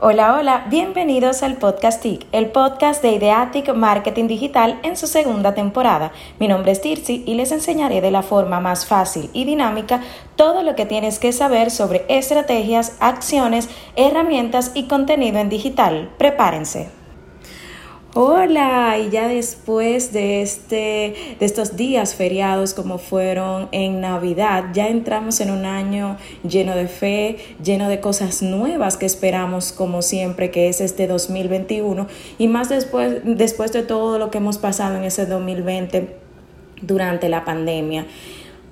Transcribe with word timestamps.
Hola, 0.00 0.34
hola, 0.34 0.66
bienvenidos 0.70 1.44
al 1.44 1.56
Podcast 1.56 2.02
TIC, 2.02 2.26
el 2.32 2.50
podcast 2.50 3.00
de 3.00 3.12
Ideatic 3.12 3.72
Marketing 3.74 4.26
Digital 4.26 4.80
en 4.82 4.96
su 4.96 5.06
segunda 5.06 5.54
temporada. 5.54 6.10
Mi 6.40 6.48
nombre 6.48 6.72
es 6.72 6.80
Tirsi 6.80 7.22
y 7.26 7.34
les 7.34 7.52
enseñaré 7.52 8.00
de 8.00 8.10
la 8.10 8.22
forma 8.24 8.58
más 8.58 8.86
fácil 8.86 9.30
y 9.32 9.44
dinámica 9.44 10.02
todo 10.34 10.64
lo 10.64 10.74
que 10.74 10.84
tienes 10.84 11.20
que 11.20 11.32
saber 11.32 11.70
sobre 11.70 12.04
estrategias, 12.08 12.96
acciones, 12.98 13.68
herramientas 13.94 14.72
y 14.74 14.88
contenido 14.88 15.38
en 15.38 15.48
digital. 15.48 16.10
Prepárense. 16.18 17.03
Hola, 18.16 18.96
y 18.96 19.10
ya 19.10 19.26
después 19.26 20.12
de, 20.12 20.40
este, 20.40 21.36
de 21.40 21.44
estos 21.44 21.74
días 21.74 22.14
feriados 22.14 22.72
como 22.72 22.98
fueron 22.98 23.68
en 23.72 24.00
Navidad, 24.00 24.66
ya 24.72 24.86
entramos 24.86 25.40
en 25.40 25.50
un 25.50 25.64
año 25.64 26.16
lleno 26.48 26.76
de 26.76 26.86
fe, 26.86 27.38
lleno 27.60 27.88
de 27.88 27.98
cosas 27.98 28.40
nuevas 28.40 28.96
que 28.96 29.04
esperamos 29.04 29.72
como 29.72 30.00
siempre, 30.00 30.52
que 30.52 30.68
es 30.68 30.80
este 30.80 31.08
2021, 31.08 32.06
y 32.38 32.46
más 32.46 32.68
después, 32.68 33.20
después 33.24 33.72
de 33.72 33.82
todo 33.82 34.20
lo 34.20 34.30
que 34.30 34.38
hemos 34.38 34.58
pasado 34.58 34.96
en 34.96 35.02
ese 35.02 35.26
2020 35.26 36.14
durante 36.82 37.28
la 37.28 37.44
pandemia. 37.44 38.06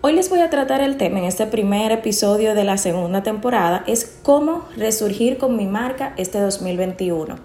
Hoy 0.03 0.13
les 0.13 0.31
voy 0.31 0.39
a 0.39 0.51
tratar 0.51 0.81
el 0.83 0.97
tema 0.97 1.19
en 1.19 1.25
este 1.25 1.47
primer 1.47 1.91
episodio 1.91 2.55
de 2.55 2.63
la 2.63 2.77
segunda 2.77 3.25
temporada, 3.25 3.83
es 3.89 4.21
cómo 4.23 4.67
resurgir 4.77 5.37
con 5.37 5.57
mi 5.57 5.67
marca 5.67 6.15
este 6.17 6.39
2021. 6.39 7.39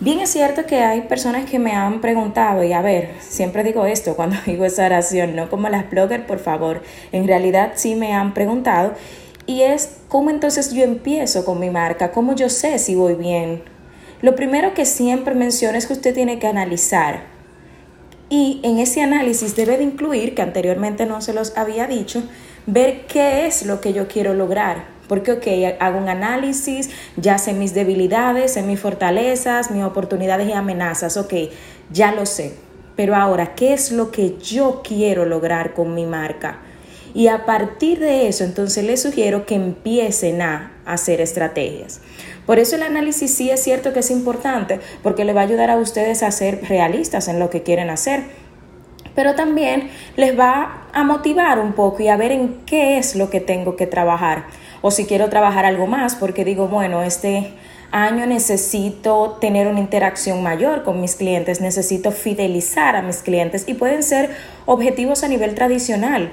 Bien 0.00 0.18
es 0.18 0.30
cierto 0.30 0.66
que 0.66 0.80
hay 0.80 1.02
personas 1.02 1.48
que 1.48 1.60
me 1.60 1.72
han 1.72 2.00
preguntado, 2.00 2.64
y 2.64 2.72
a 2.72 2.82
ver, 2.82 3.10
siempre 3.20 3.62
digo 3.62 3.86
esto 3.86 4.16
cuando 4.16 4.36
digo 4.46 4.64
esa 4.64 4.86
oración, 4.86 5.36
no 5.36 5.48
como 5.48 5.68
las 5.68 5.88
bloggers, 5.88 6.24
por 6.24 6.40
favor, 6.40 6.82
en 7.12 7.28
realidad 7.28 7.72
sí 7.76 7.94
me 7.94 8.12
han 8.12 8.34
preguntado, 8.34 8.94
y 9.46 9.62
es 9.62 9.98
cómo 10.08 10.30
entonces 10.30 10.72
yo 10.72 10.82
empiezo 10.82 11.44
con 11.44 11.60
mi 11.60 11.70
marca, 11.70 12.10
cómo 12.10 12.34
yo 12.34 12.48
sé 12.48 12.78
si 12.78 12.94
voy 12.96 13.14
bien. 13.14 13.62
Lo 14.20 14.34
primero 14.34 14.74
que 14.74 14.84
siempre 14.84 15.34
menciono 15.34 15.78
es 15.78 15.86
que 15.86 15.92
usted 15.92 16.12
tiene 16.12 16.40
que 16.40 16.48
analizar, 16.48 17.22
y 18.28 18.60
en 18.64 18.78
ese 18.78 19.00
análisis 19.00 19.54
debe 19.54 19.76
de 19.76 19.84
incluir, 19.84 20.34
que 20.34 20.42
anteriormente 20.42 21.06
no 21.06 21.20
se 21.20 21.34
los 21.34 21.56
había 21.56 21.86
dicho, 21.86 22.24
ver 22.66 23.06
qué 23.06 23.46
es 23.46 23.64
lo 23.64 23.80
que 23.80 23.92
yo 23.92 24.08
quiero 24.08 24.34
lograr. 24.34 24.93
Porque, 25.08 25.32
ok, 25.32 25.76
hago 25.80 25.98
un 25.98 26.08
análisis, 26.08 26.90
ya 27.16 27.38
sé 27.38 27.52
mis 27.52 27.74
debilidades, 27.74 28.52
sé 28.54 28.62
mis 28.62 28.80
fortalezas, 28.80 29.70
mis 29.70 29.84
oportunidades 29.84 30.48
y 30.48 30.52
amenazas, 30.52 31.16
ok, 31.16 31.34
ya 31.90 32.12
lo 32.12 32.26
sé. 32.26 32.54
Pero 32.96 33.16
ahora, 33.16 33.54
¿qué 33.54 33.72
es 33.72 33.90
lo 33.92 34.10
que 34.10 34.36
yo 34.38 34.82
quiero 34.82 35.24
lograr 35.24 35.74
con 35.74 35.94
mi 35.94 36.06
marca? 36.06 36.60
Y 37.14 37.28
a 37.28 37.44
partir 37.44 38.00
de 38.00 38.28
eso, 38.28 38.44
entonces 38.44 38.84
les 38.84 39.02
sugiero 39.02 39.46
que 39.46 39.54
empiecen 39.54 40.42
a 40.42 40.72
hacer 40.84 41.20
estrategias. 41.20 42.00
Por 42.44 42.58
eso 42.58 42.76
el 42.76 42.82
análisis 42.82 43.32
sí 43.32 43.50
es 43.50 43.62
cierto 43.62 43.92
que 43.92 44.00
es 44.00 44.10
importante, 44.10 44.80
porque 45.02 45.24
le 45.24 45.32
va 45.32 45.42
a 45.42 45.44
ayudar 45.44 45.70
a 45.70 45.76
ustedes 45.76 46.22
a 46.22 46.30
ser 46.30 46.62
realistas 46.68 47.28
en 47.28 47.38
lo 47.38 47.50
que 47.50 47.62
quieren 47.62 47.88
hacer 47.88 48.24
pero 49.14 49.34
también 49.34 49.90
les 50.16 50.38
va 50.38 50.86
a 50.92 51.04
motivar 51.04 51.58
un 51.58 51.72
poco 51.72 52.02
y 52.02 52.08
a 52.08 52.16
ver 52.16 52.32
en 52.32 52.60
qué 52.66 52.98
es 52.98 53.16
lo 53.16 53.30
que 53.30 53.40
tengo 53.40 53.76
que 53.76 53.86
trabajar 53.86 54.44
o 54.82 54.90
si 54.90 55.06
quiero 55.06 55.30
trabajar 55.30 55.64
algo 55.64 55.86
más 55.86 56.14
porque 56.14 56.44
digo, 56.44 56.68
bueno, 56.68 57.02
este 57.02 57.52
año 57.90 58.26
necesito 58.26 59.38
tener 59.40 59.68
una 59.68 59.80
interacción 59.80 60.42
mayor 60.42 60.82
con 60.82 61.00
mis 61.00 61.14
clientes, 61.14 61.60
necesito 61.60 62.10
fidelizar 62.10 62.96
a 62.96 63.02
mis 63.02 63.18
clientes 63.18 63.64
y 63.66 63.74
pueden 63.74 64.02
ser 64.02 64.30
objetivos 64.66 65.22
a 65.24 65.28
nivel 65.28 65.54
tradicional 65.54 66.32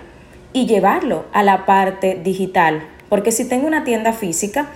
y 0.53 0.65
llevarlo 0.65 1.25
a 1.33 1.43
la 1.43 1.65
parte 1.65 2.19
digital, 2.21 2.83
porque 3.09 3.31
si 3.31 3.47
tengo 3.47 3.67
una 3.67 3.83
tienda 3.83 4.11
física, 4.11 4.67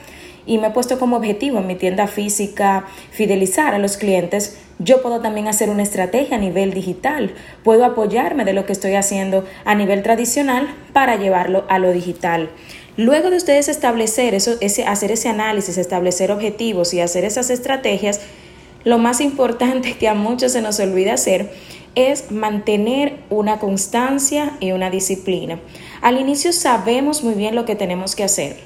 y 0.45 0.57
me 0.59 0.67
he 0.67 0.71
puesto 0.71 0.99
como 0.99 1.17
objetivo 1.17 1.59
en 1.59 1.67
mi 1.67 1.75
tienda 1.75 2.07
física 2.07 2.85
fidelizar 3.11 3.73
a 3.73 3.79
los 3.79 3.97
clientes, 3.97 4.57
yo 4.79 5.01
puedo 5.01 5.21
también 5.21 5.47
hacer 5.47 5.69
una 5.69 5.83
estrategia 5.83 6.37
a 6.37 6.39
nivel 6.39 6.73
digital. 6.73 7.33
Puedo 7.63 7.85
apoyarme 7.85 8.43
de 8.43 8.53
lo 8.53 8.65
que 8.65 8.73
estoy 8.73 8.95
haciendo 8.95 9.45
a 9.63 9.75
nivel 9.75 10.03
tradicional 10.03 10.67
para 10.91 11.15
llevarlo 11.15 11.63
a 11.69 11.79
lo 11.79 11.91
digital. 11.91 12.49
Luego 12.97 13.29
de 13.29 13.37
ustedes 13.37 13.69
establecer 13.69 14.33
eso, 14.33 14.55
ese, 14.61 14.85
hacer 14.85 15.11
ese 15.11 15.29
análisis, 15.29 15.77
establecer 15.77 16.31
objetivos 16.31 16.93
y 16.93 17.01
hacer 17.01 17.25
esas 17.25 17.49
estrategias, 17.49 18.21
lo 18.83 18.97
más 18.97 19.21
importante 19.21 19.97
que 19.97 20.07
a 20.07 20.13
muchos 20.13 20.51
se 20.51 20.61
nos 20.61 20.79
olvida 20.79 21.13
hacer 21.13 21.51
es 21.95 22.31
mantener 22.31 23.19
una 23.29 23.59
constancia 23.59 24.57
y 24.59 24.71
una 24.71 24.89
disciplina. 24.89 25.59
Al 26.01 26.19
inicio 26.19 26.51
sabemos 26.51 27.23
muy 27.23 27.33
bien 27.33 27.55
lo 27.55 27.65
que 27.65 27.75
tenemos 27.75 28.15
que 28.15 28.25
hacer 28.25 28.57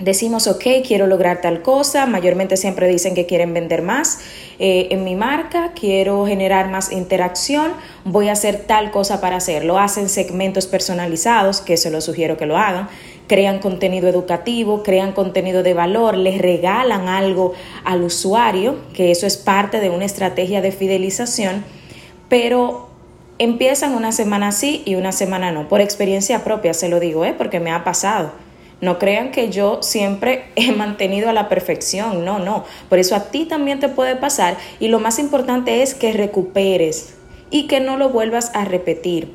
decimos, 0.00 0.46
ok, 0.46 0.64
quiero 0.86 1.06
lograr 1.06 1.40
tal 1.40 1.62
cosa, 1.62 2.06
mayormente 2.06 2.56
siempre 2.56 2.88
dicen 2.88 3.14
que 3.14 3.26
quieren 3.26 3.54
vender 3.54 3.82
más 3.82 4.20
eh, 4.58 4.88
en 4.90 5.04
mi 5.04 5.14
marca, 5.16 5.72
quiero 5.78 6.26
generar 6.26 6.70
más 6.70 6.90
interacción, 6.90 7.72
voy 8.04 8.28
a 8.28 8.32
hacer 8.32 8.64
tal 8.66 8.90
cosa 8.90 9.20
para 9.20 9.36
hacerlo. 9.36 9.78
Hacen 9.78 10.08
segmentos 10.08 10.66
personalizados, 10.66 11.60
que 11.60 11.76
se 11.76 11.90
lo 11.90 12.00
sugiero 12.00 12.36
que 12.36 12.46
lo 12.46 12.56
hagan, 12.56 12.88
crean 13.26 13.58
contenido 13.58 14.08
educativo, 14.08 14.82
crean 14.82 15.12
contenido 15.12 15.62
de 15.62 15.74
valor, 15.74 16.16
les 16.16 16.38
regalan 16.38 17.08
algo 17.08 17.52
al 17.84 18.02
usuario, 18.02 18.76
que 18.94 19.10
eso 19.10 19.26
es 19.26 19.36
parte 19.36 19.80
de 19.80 19.90
una 19.90 20.04
estrategia 20.04 20.62
de 20.62 20.72
fidelización, 20.72 21.64
pero 22.28 22.88
empiezan 23.38 23.94
una 23.94 24.12
semana 24.12 24.52
sí 24.52 24.82
y 24.86 24.94
una 24.94 25.12
semana 25.12 25.52
no. 25.52 25.68
Por 25.68 25.80
experiencia 25.80 26.44
propia 26.44 26.72
se 26.72 26.88
lo 26.88 27.00
digo, 27.00 27.24
¿eh? 27.24 27.34
porque 27.36 27.60
me 27.60 27.70
ha 27.70 27.84
pasado 27.84 28.45
no 28.80 28.98
crean 28.98 29.30
que 29.30 29.50
yo 29.50 29.82
siempre 29.82 30.44
he 30.56 30.72
mantenido 30.72 31.28
a 31.28 31.32
la 31.32 31.48
perfección, 31.48 32.24
no, 32.24 32.38
no. 32.38 32.64
Por 32.88 32.98
eso 32.98 33.14
a 33.14 33.30
ti 33.30 33.44
también 33.44 33.80
te 33.80 33.88
puede 33.88 34.16
pasar 34.16 34.56
y 34.80 34.88
lo 34.88 35.00
más 35.00 35.18
importante 35.18 35.82
es 35.82 35.94
que 35.94 36.12
recuperes 36.12 37.14
y 37.50 37.66
que 37.66 37.80
no 37.80 37.96
lo 37.96 38.10
vuelvas 38.10 38.50
a 38.54 38.64
repetir. 38.64 39.32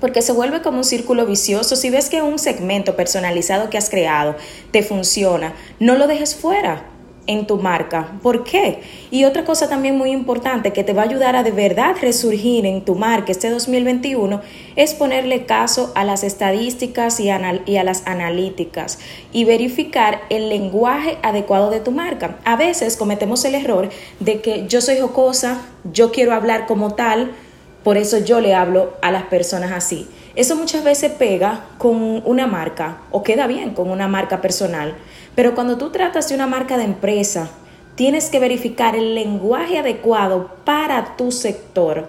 Porque 0.00 0.22
se 0.22 0.32
vuelve 0.32 0.62
como 0.62 0.78
un 0.78 0.84
círculo 0.84 1.26
vicioso. 1.26 1.76
Si 1.76 1.90
ves 1.90 2.08
que 2.08 2.22
un 2.22 2.38
segmento 2.38 2.96
personalizado 2.96 3.68
que 3.68 3.76
has 3.76 3.90
creado 3.90 4.34
te 4.70 4.82
funciona, 4.82 5.52
no 5.78 5.96
lo 5.96 6.06
dejes 6.06 6.34
fuera 6.34 6.84
en 7.30 7.46
tu 7.46 7.58
marca. 7.58 8.18
¿Por 8.24 8.42
qué? 8.42 8.80
Y 9.12 9.24
otra 9.24 9.44
cosa 9.44 9.68
también 9.68 9.96
muy 9.96 10.10
importante 10.10 10.72
que 10.72 10.82
te 10.82 10.92
va 10.92 11.02
a 11.02 11.04
ayudar 11.04 11.36
a 11.36 11.44
de 11.44 11.52
verdad 11.52 11.94
resurgir 12.00 12.66
en 12.66 12.84
tu 12.84 12.96
marca 12.96 13.30
este 13.30 13.50
2021 13.50 14.40
es 14.74 14.94
ponerle 14.94 15.46
caso 15.46 15.92
a 15.94 16.04
las 16.04 16.24
estadísticas 16.24 17.20
y, 17.20 17.28
y, 17.66 17.76
a 17.76 17.84
las 17.84 18.04
analíticas 18.08 18.98
y 19.32 19.44
verificar 19.44 20.22
el 20.28 20.48
lenguaje 20.48 21.18
adecuado 21.22 21.70
de 21.70 21.78
tu 21.78 21.92
marca. 21.92 22.38
A 22.44 22.56
veces 22.56 22.96
cometemos 22.96 23.44
el 23.44 23.54
error 23.54 23.90
de 24.18 24.40
que 24.40 24.66
yo 24.66 24.80
soy 24.80 24.98
jocosa, 24.98 25.62
yo 25.92 26.10
quiero 26.10 26.32
hablar 26.34 26.66
como 26.66 26.94
tal, 26.94 27.30
por 27.84 27.96
eso 27.96 28.18
yo 28.18 28.40
le 28.40 28.56
hablo 28.56 28.94
a 29.02 29.12
las 29.12 29.22
personas 29.24 29.70
así. 29.70 30.08
Eso 30.40 30.56
muchas 30.56 30.82
veces 30.84 31.12
pega 31.12 31.66
con 31.76 32.22
una 32.24 32.46
marca 32.46 33.02
o 33.10 33.22
queda 33.22 33.46
bien 33.46 33.74
con 33.74 33.90
una 33.90 34.08
marca 34.08 34.40
personal. 34.40 34.94
Pero 35.34 35.54
cuando 35.54 35.76
tú 35.76 35.90
tratas 35.90 36.30
de 36.30 36.34
una 36.34 36.46
marca 36.46 36.78
de 36.78 36.84
empresa, 36.84 37.50
tienes 37.94 38.30
que 38.30 38.38
verificar 38.38 38.96
el 38.96 39.14
lenguaje 39.14 39.76
adecuado 39.76 40.56
para 40.64 41.14
tu 41.18 41.30
sector. 41.30 42.08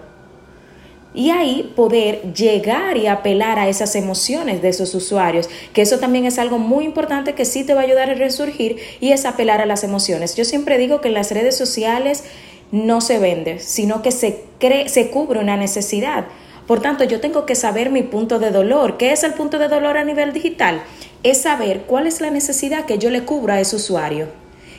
Y 1.12 1.28
ahí 1.28 1.74
poder 1.76 2.32
llegar 2.32 2.96
y 2.96 3.06
apelar 3.06 3.58
a 3.58 3.68
esas 3.68 3.94
emociones 3.96 4.62
de 4.62 4.70
esos 4.70 4.94
usuarios, 4.94 5.50
que 5.74 5.82
eso 5.82 5.98
también 5.98 6.24
es 6.24 6.38
algo 6.38 6.56
muy 6.56 6.86
importante 6.86 7.34
que 7.34 7.44
sí 7.44 7.64
te 7.64 7.74
va 7.74 7.82
a 7.82 7.84
ayudar 7.84 8.08
a 8.08 8.14
resurgir 8.14 8.78
y 8.98 9.12
es 9.12 9.26
apelar 9.26 9.60
a 9.60 9.66
las 9.66 9.84
emociones. 9.84 10.36
Yo 10.36 10.46
siempre 10.46 10.78
digo 10.78 11.02
que 11.02 11.08
en 11.08 11.14
las 11.14 11.32
redes 11.32 11.58
sociales 11.58 12.24
no 12.70 13.02
se 13.02 13.18
vende, 13.18 13.58
sino 13.58 14.00
que 14.00 14.10
se, 14.10 14.42
cree, 14.58 14.88
se 14.88 15.10
cubre 15.10 15.38
una 15.38 15.58
necesidad. 15.58 16.24
Por 16.66 16.80
tanto, 16.80 17.04
yo 17.04 17.20
tengo 17.20 17.44
que 17.44 17.54
saber 17.54 17.90
mi 17.90 18.02
punto 18.02 18.38
de 18.38 18.50
dolor. 18.50 18.96
¿Qué 18.96 19.12
es 19.12 19.24
el 19.24 19.34
punto 19.34 19.58
de 19.58 19.68
dolor 19.68 19.96
a 19.96 20.04
nivel 20.04 20.32
digital? 20.32 20.82
Es 21.22 21.42
saber 21.42 21.82
cuál 21.82 22.06
es 22.06 22.20
la 22.20 22.30
necesidad 22.30 22.84
que 22.84 22.98
yo 22.98 23.10
le 23.10 23.24
cubro 23.24 23.52
a 23.52 23.60
ese 23.60 23.76
usuario. 23.76 24.28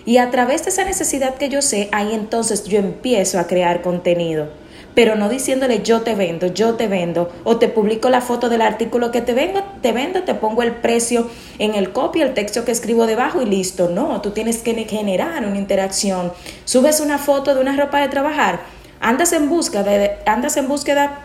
Y 0.05 0.17
a 0.17 0.31
través 0.31 0.63
de 0.63 0.69
esa 0.69 0.83
necesidad 0.85 1.35
que 1.35 1.49
yo 1.49 1.61
sé, 1.61 1.89
ahí 1.91 2.13
entonces 2.13 2.65
yo 2.65 2.79
empiezo 2.79 3.39
a 3.39 3.47
crear 3.47 3.81
contenido. 3.81 4.49
Pero 4.95 5.15
no 5.15 5.27
diciéndole 5.27 5.81
yo 5.81 6.01
te 6.01 6.13
vendo, 6.13 6.47
yo 6.47 6.75
te 6.75 6.87
vendo, 6.87 7.31
o 7.43 7.57
te 7.57 7.67
publico 7.67 8.09
la 8.09 8.21
foto 8.21 8.47
del 8.47 8.61
artículo 8.61 9.11
que 9.11 9.21
te 9.21 9.33
vengo, 9.33 9.63
te 9.81 9.91
vendo, 9.91 10.23
te 10.23 10.35
pongo 10.35 10.61
el 10.61 10.73
precio 10.73 11.29
en 11.57 11.73
el 11.73 11.91
copy, 11.91 12.21
el 12.21 12.33
texto 12.33 12.63
que 12.63 12.71
escribo 12.71 13.07
debajo 13.07 13.41
y 13.41 13.45
listo. 13.45 13.89
No, 13.89 14.21
tú 14.21 14.31
tienes 14.31 14.59
que 14.59 14.73
generar 14.85 15.45
una 15.45 15.57
interacción. 15.57 16.31
Subes 16.65 16.99
una 16.99 17.17
foto 17.17 17.55
de 17.55 17.61
una 17.61 17.75
ropa 17.75 18.01
de 18.01 18.09
trabajar, 18.09 18.61
andas 18.99 19.33
en 19.33 19.49
búsqueda, 19.49 20.19
andas 20.25 20.57
en 20.57 20.67
búsqueda 20.67 21.22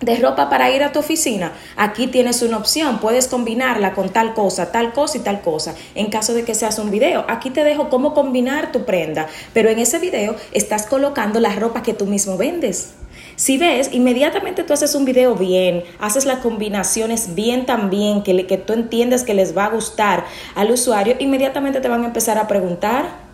de 0.00 0.16
ropa 0.16 0.48
para 0.48 0.70
ir 0.70 0.82
a 0.82 0.92
tu 0.92 1.00
oficina, 1.00 1.52
aquí 1.76 2.06
tienes 2.06 2.42
una 2.42 2.56
opción, 2.56 2.98
puedes 2.98 3.26
combinarla 3.26 3.94
con 3.94 4.10
tal 4.10 4.32
cosa, 4.32 4.70
tal 4.70 4.92
cosa 4.92 5.18
y 5.18 5.20
tal 5.20 5.40
cosa. 5.40 5.74
En 5.94 6.06
caso 6.10 6.34
de 6.34 6.44
que 6.44 6.54
seas 6.54 6.78
un 6.78 6.90
video, 6.90 7.24
aquí 7.28 7.50
te 7.50 7.64
dejo 7.64 7.88
cómo 7.88 8.14
combinar 8.14 8.70
tu 8.70 8.84
prenda, 8.84 9.26
pero 9.52 9.70
en 9.70 9.78
ese 9.78 9.98
video 9.98 10.36
estás 10.52 10.86
colocando 10.86 11.40
la 11.40 11.54
ropa 11.54 11.82
que 11.82 11.94
tú 11.94 12.06
mismo 12.06 12.36
vendes. 12.36 12.94
Si 13.34 13.56
ves, 13.58 13.90
inmediatamente 13.92 14.64
tú 14.64 14.72
haces 14.72 14.94
un 14.94 15.04
video 15.04 15.34
bien, 15.34 15.84
haces 16.00 16.26
las 16.26 16.40
combinaciones 16.40 17.34
bien 17.34 17.66
también, 17.66 18.22
que, 18.22 18.46
que 18.46 18.58
tú 18.58 18.72
entiendes 18.72 19.24
que 19.24 19.34
les 19.34 19.56
va 19.56 19.66
a 19.66 19.70
gustar 19.70 20.24
al 20.54 20.70
usuario, 20.70 21.16
inmediatamente 21.18 21.80
te 21.80 21.88
van 21.88 22.02
a 22.02 22.06
empezar 22.06 22.38
a 22.38 22.48
preguntar 22.48 23.28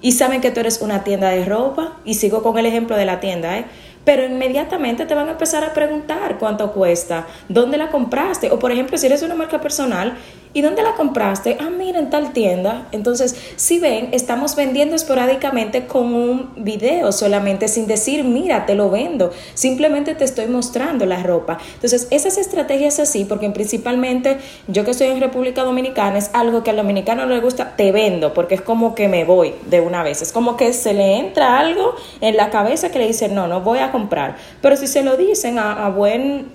y 0.00 0.12
saben 0.12 0.40
que 0.40 0.50
tú 0.50 0.60
eres 0.60 0.80
una 0.80 1.02
tienda 1.02 1.30
de 1.30 1.44
ropa 1.44 1.96
y 2.04 2.14
sigo 2.14 2.42
con 2.42 2.56
el 2.58 2.66
ejemplo 2.66 2.96
de 2.96 3.04
la 3.04 3.20
tienda, 3.20 3.58
¿eh? 3.58 3.64
Pero 4.08 4.24
inmediatamente 4.24 5.04
te 5.04 5.14
van 5.14 5.28
a 5.28 5.32
empezar 5.32 5.62
a 5.64 5.74
preguntar 5.74 6.38
cuánto 6.38 6.72
cuesta, 6.72 7.26
dónde 7.50 7.76
la 7.76 7.90
compraste, 7.90 8.50
o 8.50 8.58
por 8.58 8.72
ejemplo, 8.72 8.96
si 8.96 9.04
eres 9.04 9.20
una 9.20 9.34
marca 9.34 9.60
personal, 9.60 10.16
¿y 10.54 10.62
dónde 10.62 10.82
la 10.82 10.94
compraste? 10.94 11.58
Ah, 11.60 11.68
mira, 11.68 11.98
en 11.98 12.08
tal 12.08 12.32
tienda. 12.32 12.88
Entonces, 12.92 13.36
si 13.56 13.78
ven, 13.78 14.08
estamos 14.12 14.56
vendiendo 14.56 14.96
esporádicamente 14.96 15.86
con 15.86 16.14
un 16.14 16.52
video 16.56 17.12
solamente, 17.12 17.68
sin 17.68 17.86
decir, 17.86 18.24
mira, 18.24 18.64
te 18.64 18.74
lo 18.74 18.88
vendo, 18.88 19.30
simplemente 19.52 20.14
te 20.14 20.24
estoy 20.24 20.46
mostrando 20.46 21.04
la 21.04 21.22
ropa. 21.22 21.58
Entonces, 21.74 22.08
esas 22.10 22.38
estrategias 22.38 22.98
así, 23.00 23.26
porque 23.26 23.50
principalmente 23.50 24.38
yo 24.68 24.86
que 24.86 24.92
estoy 24.92 25.08
en 25.08 25.20
República 25.20 25.64
Dominicana, 25.64 26.16
es 26.16 26.30
algo 26.32 26.64
que 26.64 26.70
al 26.70 26.76
dominicano 26.76 27.26
no 27.26 27.34
le 27.34 27.40
gusta, 27.40 27.76
te 27.76 27.92
vendo, 27.92 28.32
porque 28.32 28.54
es 28.54 28.62
como 28.62 28.94
que 28.94 29.06
me 29.06 29.26
voy 29.26 29.52
de 29.66 29.82
una 29.82 30.02
vez, 30.02 30.22
es 30.22 30.32
como 30.32 30.56
que 30.56 30.72
se 30.72 30.94
le 30.94 31.18
entra 31.18 31.58
algo 31.58 31.94
en 32.22 32.38
la 32.38 32.48
cabeza 32.48 32.90
que 32.90 32.98
le 32.98 33.06
dice, 33.06 33.28
no, 33.28 33.48
no 33.48 33.60
voy 33.60 33.80
a 33.80 33.92
comprar. 33.98 34.36
Pero 34.62 34.76
si 34.76 34.86
se 34.86 35.02
lo 35.02 35.16
dicen 35.16 35.58
a, 35.58 35.88
buen, 35.90 36.52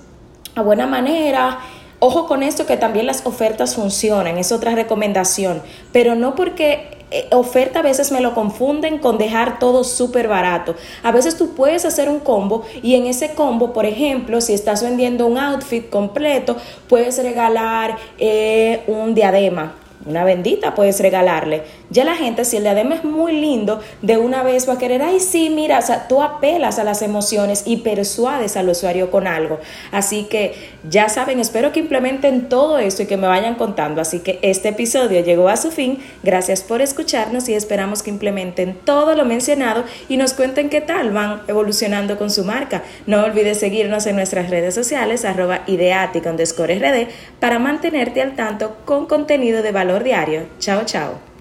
a 0.55 0.61
buena 0.61 0.87
manera, 0.87 1.59
Ojo 2.05 2.27
con 2.27 2.43
esto 2.43 2.65
que 2.65 2.75
también 2.75 3.05
las 3.05 3.25
ofertas 3.25 3.75
funcionan, 3.75 4.37
es 4.37 4.51
otra 4.51 4.75
recomendación, 4.75 5.61
pero 5.93 6.15
no 6.15 6.35
porque 6.35 6.97
eh, 7.11 7.27
oferta 7.31 7.79
a 7.79 7.81
veces 7.81 8.11
me 8.11 8.19
lo 8.19 8.33
confunden 8.33 8.97
con 8.97 9.17
dejar 9.17 9.57
todo 9.57 9.85
súper 9.85 10.27
barato. 10.27 10.75
A 11.01 11.13
veces 11.13 11.37
tú 11.37 11.55
puedes 11.55 11.85
hacer 11.85 12.09
un 12.09 12.19
combo 12.19 12.65
y 12.81 12.95
en 12.95 13.05
ese 13.05 13.35
combo, 13.35 13.71
por 13.71 13.85
ejemplo, 13.85 14.41
si 14.41 14.53
estás 14.53 14.83
vendiendo 14.83 15.25
un 15.25 15.37
outfit 15.37 15.89
completo, 15.89 16.57
puedes 16.89 17.23
regalar 17.23 17.95
eh, 18.19 18.83
un 18.87 19.15
diadema 19.15 19.75
una 20.05 20.23
bendita 20.23 20.75
puedes 20.75 20.99
regalarle. 20.99 21.63
Ya 21.93 22.03
la 22.03 22.15
gente, 22.15 22.43
si 22.43 22.57
el 22.57 22.63
diadema 22.63 22.95
es 22.95 23.03
muy 23.03 23.33
lindo, 23.33 23.79
de 24.01 24.17
una 24.17 24.41
vez 24.41 24.67
va 24.67 24.73
a 24.73 24.77
querer, 24.79 25.03
ay, 25.03 25.19
sí, 25.19 25.51
mira, 25.51 25.77
o 25.77 25.81
sea, 25.83 26.07
tú 26.07 26.23
apelas 26.23 26.79
a 26.79 26.83
las 26.83 27.03
emociones 27.03 27.61
y 27.67 27.77
persuades 27.77 28.57
al 28.57 28.67
usuario 28.67 29.11
con 29.11 29.27
algo. 29.27 29.59
Así 29.91 30.23
que 30.23 30.55
ya 30.89 31.07
saben, 31.07 31.39
espero 31.39 31.71
que 31.71 31.79
implementen 31.79 32.49
todo 32.49 32.79
esto 32.79 33.03
y 33.03 33.05
que 33.05 33.15
me 33.15 33.27
vayan 33.27 33.53
contando. 33.53 34.01
Así 34.01 34.21
que 34.21 34.39
este 34.41 34.69
episodio 34.69 35.23
llegó 35.23 35.49
a 35.49 35.55
su 35.55 35.69
fin. 35.69 35.99
Gracias 36.23 36.63
por 36.63 36.81
escucharnos 36.81 37.47
y 37.47 37.53
esperamos 37.53 38.01
que 38.01 38.09
implementen 38.09 38.73
todo 38.73 39.13
lo 39.13 39.23
mencionado 39.23 39.83
y 40.09 40.17
nos 40.17 40.33
cuenten 40.33 40.71
qué 40.71 40.81
tal 40.81 41.11
van 41.11 41.43
evolucionando 41.47 42.17
con 42.17 42.31
su 42.31 42.43
marca. 42.43 42.81
No 43.05 43.23
olvides 43.23 43.59
seguirnos 43.59 44.07
en 44.07 44.15
nuestras 44.15 44.49
redes 44.49 44.73
sociales, 44.73 45.25
arroba 45.25 45.61
ideático 45.67 46.31
RD, 46.31 47.07
para 47.39 47.59
mantenerte 47.59 48.19
al 48.23 48.35
tanto 48.35 48.77
con 48.83 49.05
contenido 49.05 49.61
de 49.61 49.71
valor 49.71 50.03
diario. 50.03 50.47
Chao, 50.57 50.85
chao. 50.85 51.32